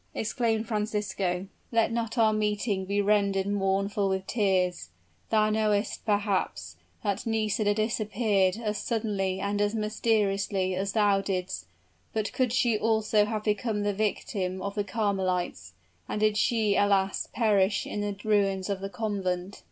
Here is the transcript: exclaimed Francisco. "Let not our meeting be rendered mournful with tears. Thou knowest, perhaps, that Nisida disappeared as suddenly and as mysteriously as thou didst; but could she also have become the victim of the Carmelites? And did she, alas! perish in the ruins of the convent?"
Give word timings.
exclaimed 0.15 0.67
Francisco. 0.67 1.45
"Let 1.71 1.91
not 1.91 2.17
our 2.17 2.33
meeting 2.33 2.85
be 2.85 3.03
rendered 3.03 3.45
mournful 3.45 4.09
with 4.09 4.25
tears. 4.25 4.89
Thou 5.29 5.51
knowest, 5.51 6.03
perhaps, 6.07 6.75
that 7.03 7.27
Nisida 7.27 7.75
disappeared 7.75 8.57
as 8.57 8.79
suddenly 8.79 9.39
and 9.39 9.61
as 9.61 9.75
mysteriously 9.75 10.73
as 10.73 10.93
thou 10.93 11.21
didst; 11.21 11.67
but 12.13 12.33
could 12.33 12.51
she 12.51 12.79
also 12.79 13.25
have 13.25 13.43
become 13.43 13.83
the 13.83 13.93
victim 13.93 14.59
of 14.59 14.73
the 14.73 14.83
Carmelites? 14.83 15.73
And 16.09 16.19
did 16.19 16.35
she, 16.35 16.75
alas! 16.75 17.27
perish 17.31 17.85
in 17.85 18.01
the 18.01 18.15
ruins 18.23 18.71
of 18.71 18.79
the 18.79 18.89
convent?" 18.89 19.59